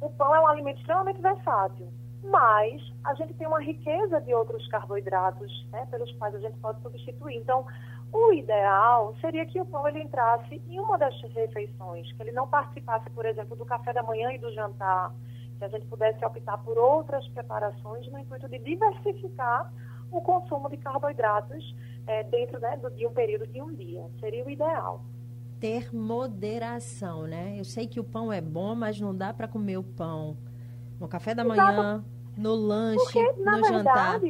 [0.00, 4.66] O pão é um alimento extremamente versátil, mas a gente tem uma riqueza de outros
[4.68, 7.36] carboidratos, né, pelos quais a gente pode substituir.
[7.36, 7.66] Então,
[8.10, 12.48] o ideal seria que o pão ele entrasse em uma das refeições, que ele não
[12.48, 15.12] participasse, por exemplo, do café da manhã e do jantar,
[15.58, 19.72] que a gente pudesse optar por outras preparações no intuito de diversificar
[20.10, 21.74] o consumo de carboidratos
[22.06, 24.04] é, dentro né, do, de um período de um dia.
[24.20, 25.04] Seria o ideal.
[25.60, 27.56] Ter moderação, né?
[27.58, 30.36] Eu sei que o pão é bom, mas não dá para comer o pão
[31.00, 31.58] no café da Exato.
[31.58, 32.04] manhã,
[32.36, 34.20] no lanche, Porque, no verdade, jantar.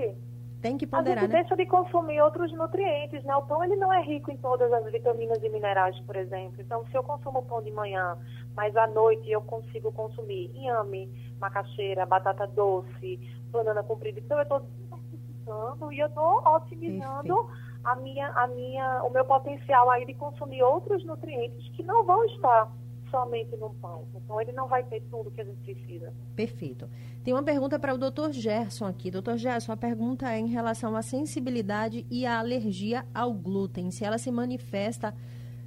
[0.65, 1.41] Tem que ponderar, a gente né?
[1.43, 3.37] deixa de consumir outros nutrientes, né?
[3.37, 6.55] O pão ele não é rico em todas as vitaminas e minerais, por exemplo.
[6.59, 8.17] Então, se eu consumo pão de manhã,
[8.57, 14.61] mas à noite eu consigo consumir inhame, macaxeira, batata doce, banana comprida, então eu estou
[14.61, 17.47] diversificando e eu estou otimizando
[17.85, 22.25] a minha, a minha, o meu potencial aí de consumir outros nutrientes que não vão
[22.25, 22.73] estar
[23.15, 24.09] somente no pão.
[24.17, 26.13] Então, ele não vai ter tudo que a gente precisa.
[26.35, 26.89] Perfeito.
[27.23, 28.33] Tem uma pergunta para o Dr.
[28.33, 29.09] Gerson aqui.
[29.09, 29.37] Dr.
[29.37, 33.93] Gerson, a pergunta é em relação à sensibilidade e à alergia ao glúten.
[33.93, 35.15] Se ela se manifesta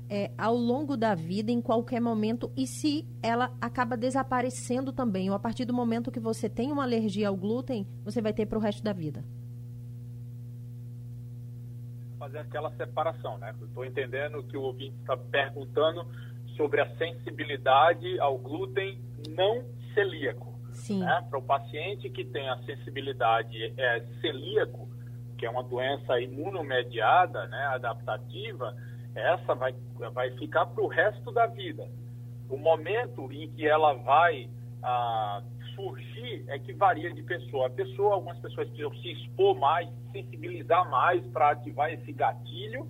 [0.09, 5.35] é, ao longo da vida, em qualquer momento, e se ela acaba desaparecendo também, ou
[5.35, 8.57] a partir do momento que você tem uma alergia ao glúten, você vai ter para
[8.57, 9.23] o resto da vida?
[12.19, 13.55] Fazer aquela separação, né?
[13.61, 16.05] Estou entendendo que o ouvinte está perguntando
[16.57, 20.59] sobre a sensibilidade ao glúten não celíaco.
[20.99, 21.25] Né?
[21.29, 24.89] Para o paciente que tem a sensibilidade é, celíaco,
[25.37, 28.75] que é uma doença imunomediada, né, adaptativa,
[29.15, 29.73] essa vai,
[30.13, 31.87] vai ficar para o resto da vida.
[32.49, 34.49] O momento em que ela vai
[34.83, 35.41] ah,
[35.75, 38.15] surgir é que varia de pessoa a pessoa.
[38.15, 42.87] Algumas pessoas precisam se expor mais, sensibilizar mais para ativar esse gatilho,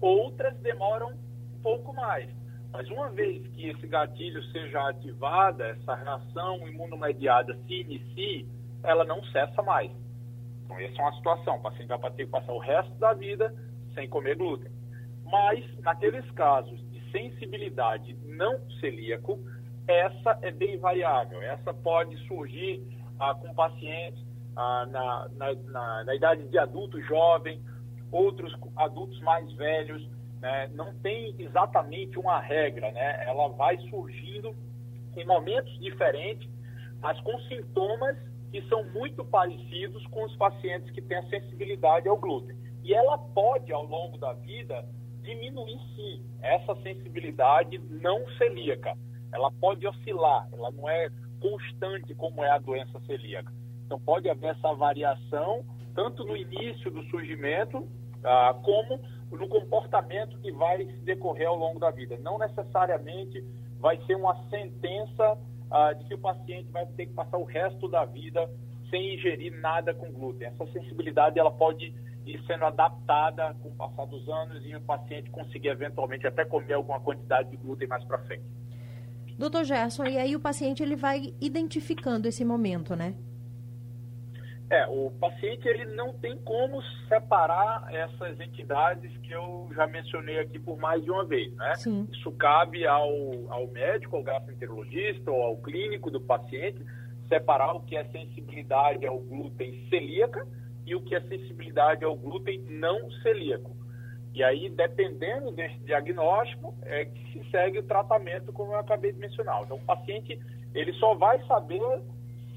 [0.00, 2.28] outras demoram um pouco mais.
[2.72, 8.48] Mas uma vez que esse gatilho seja ativada, essa reação imunomediada se inicie,
[8.82, 9.90] ela não cessa mais.
[10.64, 11.56] Então, essa é uma situação.
[11.56, 13.54] O paciente vai ter que passar o resto da vida
[13.94, 14.72] sem comer glúten.
[15.24, 19.38] Mas, naqueles casos de sensibilidade não celíaco,
[19.86, 21.42] essa é bem variável.
[21.42, 22.82] Essa pode surgir
[23.20, 24.24] ah, com pacientes
[24.56, 27.62] ah, na, na, na, na idade de adulto jovem,
[28.10, 30.06] outros adultos mais velhos,
[30.42, 33.24] né, não tem exatamente uma regra, né?
[33.26, 34.52] Ela vai surgindo
[35.16, 36.50] em momentos diferentes,
[37.00, 38.18] mas com sintomas
[38.50, 42.56] que são muito parecidos com os pacientes que têm a sensibilidade ao glúten.
[42.82, 44.84] E ela pode, ao longo da vida,
[45.22, 48.98] diminuir sim essa sensibilidade não celíaca.
[49.32, 51.08] Ela pode oscilar, ela não é
[51.40, 53.52] constante como é a doença celíaca.
[53.86, 57.86] Então pode haver essa variação tanto no início do surgimento
[58.24, 59.00] ah, como
[59.36, 62.18] no comportamento que vai decorrer ao longo da vida.
[62.18, 63.44] Não necessariamente
[63.78, 65.38] vai ser uma sentença
[65.70, 68.48] ah, de que o paciente vai ter que passar o resto da vida
[68.90, 70.46] sem ingerir nada com glúten.
[70.46, 71.94] Essa sensibilidade ela pode
[72.26, 76.74] ir sendo adaptada com o passar dos anos e o paciente conseguir eventualmente até comer
[76.74, 78.44] alguma quantidade de glúten mais para frente.
[79.38, 83.14] Doutor Gerson, e aí o paciente ele vai identificando esse momento, né?
[84.72, 90.58] É, o paciente ele não tem como separar essas entidades que eu já mencionei aqui
[90.58, 91.74] por mais de uma vez, né?
[91.74, 92.08] Sim.
[92.10, 93.06] Isso cabe ao,
[93.50, 96.82] ao médico, ao gastroenterologista ou ao clínico do paciente
[97.28, 100.48] separar o que é sensibilidade ao glúten celíaca
[100.86, 103.76] e o que é sensibilidade ao glúten não celíaco.
[104.34, 109.18] E aí, dependendo desse diagnóstico, é que se segue o tratamento, como eu acabei de
[109.18, 109.64] mencionar.
[109.64, 110.40] Então, o paciente
[110.74, 111.82] ele só vai saber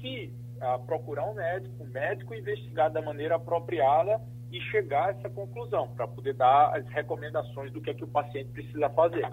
[0.00, 0.32] se
[0.74, 5.88] a procurar um médico, um médico investigar da maneira apropriada e chegar a essa conclusão,
[5.94, 9.28] para poder dar as recomendações do que é que o paciente precisa fazer.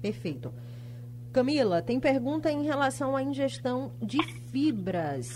[0.00, 0.52] Perfeito.
[1.32, 5.34] Camila, tem pergunta em relação à ingestão de fibras.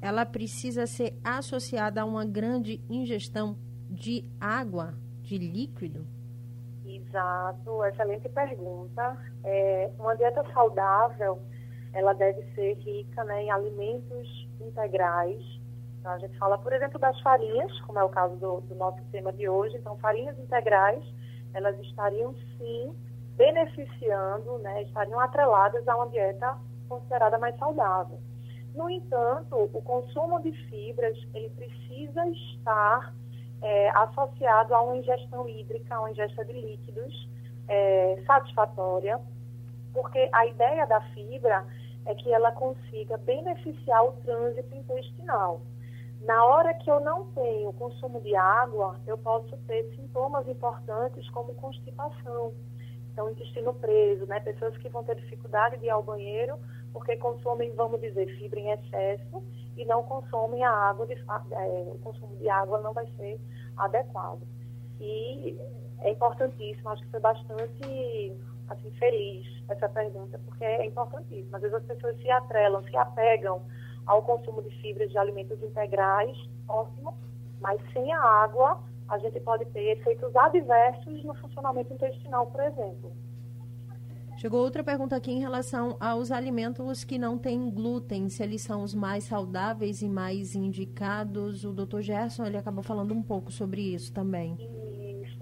[0.00, 3.56] Ela precisa ser associada a uma grande ingestão
[3.88, 6.06] de água, de líquido?
[6.84, 9.16] Exato, excelente pergunta.
[9.44, 11.40] É, uma dieta saudável
[11.92, 15.42] ela deve ser rica né, em alimentos integrais.
[16.00, 19.00] Então, a gente fala, por exemplo, das farinhas, como é o caso do, do nosso
[19.12, 19.76] tema de hoje.
[19.76, 21.04] Então, farinhas integrais,
[21.54, 22.94] elas estariam sim
[23.36, 26.56] beneficiando, né, estariam atreladas a uma dieta
[26.88, 28.18] considerada mais saudável.
[28.74, 33.14] No entanto, o consumo de fibras ele precisa estar
[33.60, 37.28] é, associado a uma ingestão hídrica, a uma ingestão de líquidos
[37.68, 39.20] é, satisfatória,
[39.92, 41.64] porque a ideia da fibra
[42.04, 45.60] é que ela consiga beneficiar o trânsito intestinal.
[46.22, 51.54] Na hora que eu não tenho consumo de água, eu posso ter sintomas importantes como
[51.54, 52.52] constipação.
[53.12, 54.40] Então, intestino preso, né?
[54.40, 56.58] Pessoas que vão ter dificuldade de ir ao banheiro
[56.92, 59.42] porque consomem, vamos dizer, fibra em excesso
[59.76, 63.40] e não consomem a água, de, é, o consumo de água não vai ser
[63.76, 64.42] adequado.
[65.00, 65.58] E
[66.00, 68.36] é importantíssimo, acho que foi bastante
[68.72, 71.54] assim, feliz essa pergunta, porque é importantíssimo.
[71.54, 73.62] Às vezes as pessoas se atrelam, se apegam
[74.06, 76.36] ao consumo de fibras de alimentos integrais,
[76.68, 77.14] ótimo,
[77.60, 83.12] mas sem a água a gente pode ter efeitos adversos no funcionamento intestinal, por exemplo.
[84.38, 88.82] Chegou outra pergunta aqui em relação aos alimentos que não têm glúten, se eles são
[88.82, 91.64] os mais saudáveis e mais indicados.
[91.64, 92.00] O Dr.
[92.00, 94.56] Gerson ele acabou falando um pouco sobre isso também.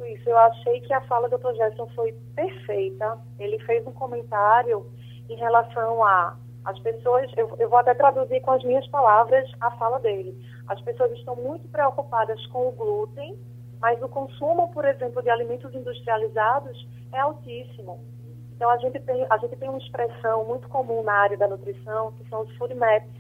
[0.00, 0.28] Isso, isso.
[0.28, 1.54] Eu achei que a fala do Dr.
[1.54, 3.18] Gerson foi perfeita.
[3.38, 4.86] Ele fez um comentário
[5.28, 9.70] em relação a as pessoas, eu, eu vou até traduzir com as minhas palavras a
[9.72, 10.38] fala dele.
[10.68, 13.34] As pessoas estão muito preocupadas com o glúten,
[13.80, 17.98] mas o consumo, por exemplo, de alimentos industrializados é altíssimo.
[18.54, 22.12] Então, a gente tem, a gente tem uma expressão muito comum na área da nutrição,
[22.12, 23.10] que são os food maps,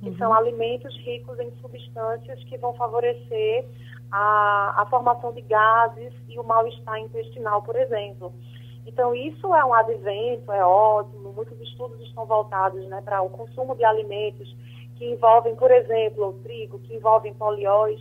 [0.00, 0.16] que uhum.
[0.18, 3.66] são alimentos ricos em substâncias que vão favorecer
[4.12, 8.32] a, a formação de gases e o mal-estar intestinal, por exemplo.
[8.86, 11.32] Então, isso é um advento, é ótimo.
[11.32, 14.54] Muitos estudos estão voltados né, para o consumo de alimentos
[14.96, 18.00] que envolvem, por exemplo, o trigo, que envolvem polióis,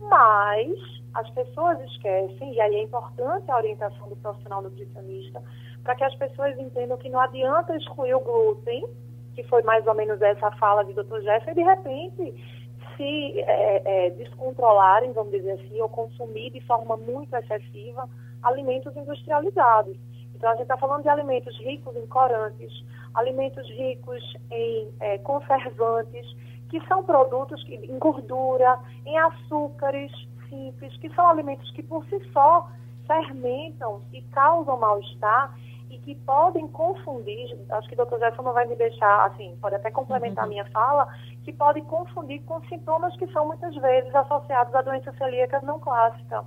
[0.00, 0.76] mas
[1.14, 5.42] as pessoas esquecem, e aí é importante a orientação do profissional nutricionista,
[5.84, 8.86] para que as pessoas entendam que não adianta excluir o glúten,
[9.34, 11.20] que foi mais ou menos essa fala de Dr.
[11.20, 12.61] Jeff, e de repente
[13.02, 18.08] se é, é, descontrolarem, vamos dizer assim, ou consumir de forma muito excessiva
[18.42, 19.96] alimentos industrializados.
[20.36, 22.72] Então, a gente está falando de alimentos ricos em corantes,
[23.14, 26.26] alimentos ricos em é, conservantes,
[26.68, 30.12] que são produtos que, em gordura, em açúcares
[30.48, 32.68] simples, que são alimentos que por si só
[33.06, 35.56] fermentam e causam mal-estar
[35.92, 39.74] e que podem confundir, acho que o doutor Jefferson não vai me deixar, assim, pode
[39.74, 40.52] até complementar a uhum.
[40.52, 41.06] minha fala,
[41.44, 46.44] que pode confundir com sintomas que são muitas vezes associados à doença celíaca não clássica,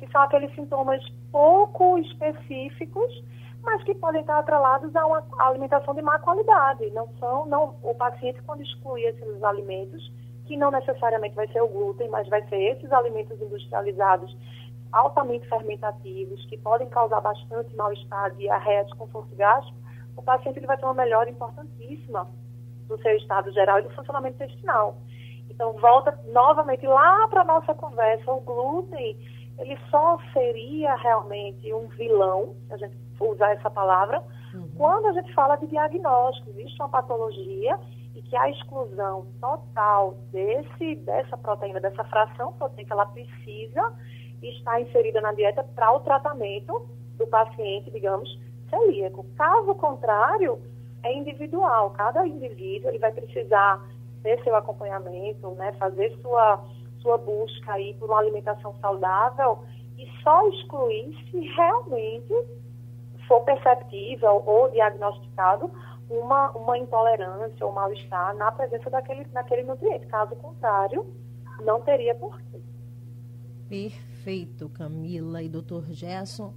[0.00, 3.24] que são aqueles sintomas pouco específicos,
[3.62, 6.90] mas que podem estar atrelados a uma alimentação de má qualidade.
[6.90, 10.10] Não são, não, o paciente quando exclui esses alimentos,
[10.46, 14.36] que não necessariamente vai ser o glúten, mas vai ser esses alimentos industrializados
[14.92, 19.78] altamente fermentativos, que podem causar bastante mal-estar, diarreia, desconforto gástrico,
[20.16, 22.28] o paciente ele vai ter uma melhora importantíssima
[22.86, 24.96] do seu estado geral e do funcionamento intestinal.
[25.48, 28.30] Então, volta novamente lá para a nossa conversa.
[28.30, 29.18] O glúten,
[29.58, 34.22] ele só seria realmente um vilão, se a gente usar essa palavra,
[34.54, 34.68] uhum.
[34.76, 36.50] quando a gente fala de diagnóstico.
[36.50, 37.78] Existe uma patologia
[38.14, 43.92] e que a exclusão total desse, dessa proteína, dessa fração proteica, ela precisa
[44.42, 46.86] está inserida na dieta para o tratamento
[47.16, 48.38] do paciente, digamos,
[48.68, 49.24] celíaco.
[49.36, 50.60] Caso contrário,
[51.02, 51.90] é individual.
[51.90, 53.82] Cada indivíduo ele vai precisar
[54.22, 56.64] ter seu acompanhamento, né, fazer sua,
[57.00, 59.64] sua busca aí por uma alimentação saudável
[59.98, 62.34] e só excluir se realmente
[63.26, 65.70] for perceptível ou diagnosticado
[66.08, 70.06] uma, uma intolerância ou mal-estar na presença daquele, daquele nutriente.
[70.06, 71.06] Caso contrário,
[71.64, 72.60] não teria porquê.
[74.72, 76.54] Camila e doutor Gerson.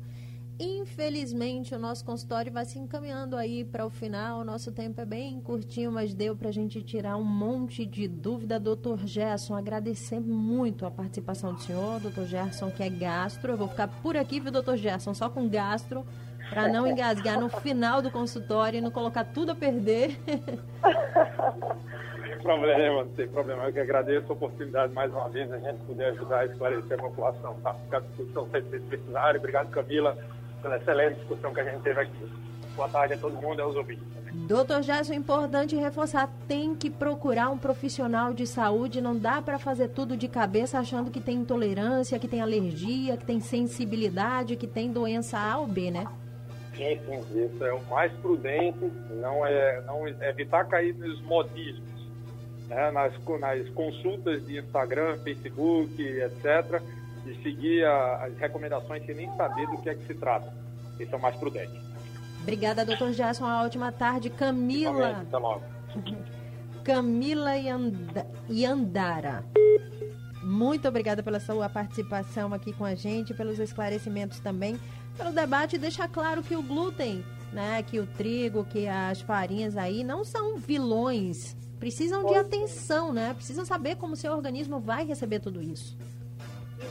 [0.57, 4.39] Infelizmente, o nosso consultório vai se encaminhando aí para o final.
[4.39, 8.07] O nosso tempo é bem curtinho, mas deu para a gente tirar um monte de
[8.07, 8.57] dúvida.
[8.57, 11.99] Doutor Gerson, agradecer muito a participação do senhor.
[11.99, 13.51] Doutor Gerson, que é gastro.
[13.51, 16.05] Eu vou ficar por aqui, viu, doutor Gerson, só com gastro,
[16.49, 20.17] para não engasgar no final do consultório e não colocar tudo a perder.
[22.45, 23.65] Sem problema, não tem problema.
[23.65, 27.01] Eu que agradeço a oportunidade mais uma vez a gente poder ajudar a esclarecer a
[27.01, 27.55] população.
[27.61, 27.73] Tá?
[27.73, 29.39] Fica à disposição sempre precisarem.
[29.39, 30.15] Obrigado, Camila
[30.65, 32.27] pela excelente discussão que a gente teve aqui.
[32.75, 34.03] Boa tarde a todo mundo e aos ouvintes.
[34.47, 39.59] Doutor Gerson, é importante reforçar, tem que procurar um profissional de saúde, não dá para
[39.59, 44.67] fazer tudo de cabeça achando que tem intolerância, que tem alergia, que tem sensibilidade, que
[44.67, 46.05] tem doença A ou B, né?
[46.75, 51.94] Sim, sim, isso é o mais prudente, não é, não é evitar cair nos modismos,
[52.67, 52.91] né?
[52.91, 56.81] nas, nas consultas de Instagram, Facebook, etc.,
[57.23, 60.53] de seguir a, as recomendações sem nem saber do que é que se trata.
[60.99, 61.79] Isso é o mais prudente.
[62.41, 63.45] Obrigada, doutor Gerson.
[63.45, 64.29] Uma ótima tarde.
[64.29, 65.21] Camila.
[65.21, 65.63] Até logo.
[66.83, 67.53] Camila
[68.47, 69.43] Yandara.
[70.43, 74.79] Muito obrigada pela sua participação aqui com a gente, pelos esclarecimentos também,
[75.17, 75.79] pelo debate.
[75.79, 80.57] Deixar claro que o glúten, né, que o trigo, que as farinhas aí não são
[80.57, 81.57] vilões.
[81.79, 83.33] Precisam de atenção, né?
[83.33, 85.97] Precisam saber como o seu organismo vai receber tudo isso.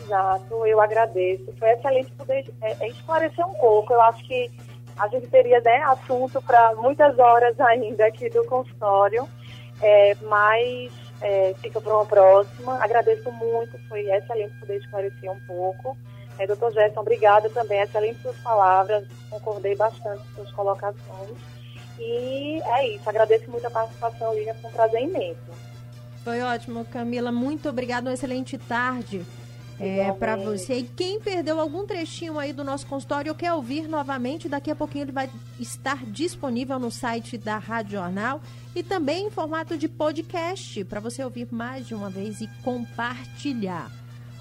[0.02, 1.52] Exato, eu agradeço.
[1.58, 3.92] Foi excelente poder é, é, esclarecer um pouco.
[3.92, 4.50] Eu acho que
[4.96, 9.28] a gente teria né, assunto para muitas horas ainda aqui do consultório,
[9.82, 12.82] é, mas é, fica para uma próxima.
[12.82, 15.96] Agradeço muito, foi excelente poder esclarecer um pouco.
[16.38, 21.30] É, doutor Gerson, obrigada também, excelente suas palavras, concordei bastante com suas colocações.
[21.98, 25.38] E é isso, agradeço muito a participação, Lívia, foi um prazer imenso.
[26.22, 29.24] Foi ótimo, Camila, muito obrigada, uma excelente tarde
[29.78, 30.78] é, para você.
[30.78, 34.76] E quem perdeu algum trechinho aí do nosso consultório ou quer ouvir novamente, daqui a
[34.76, 35.28] pouquinho ele vai
[35.58, 38.40] estar disponível no site da Rádio Jornal
[38.74, 43.90] e também em formato de podcast para você ouvir mais de uma vez e compartilhar.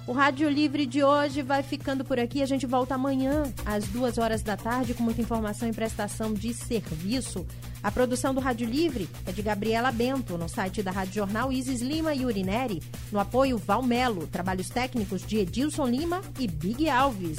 [0.06, 2.42] O Rádio Livre de hoje vai ficando por aqui.
[2.42, 6.52] A gente volta amanhã, às duas horas da tarde, com muita informação e prestação de
[6.52, 7.46] serviço.
[7.82, 11.80] A produção do Rádio Livre é de Gabriela Bento, no site da Rádio Jornal Isis
[11.80, 17.38] Lima e Urineri, no apoio Valmelo, trabalhos técnicos de Edilson Lima e Big Alves.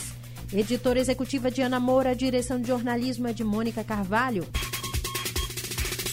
[0.52, 4.44] Editora executiva de Ana Moura, direção de jornalismo é de Mônica Carvalho.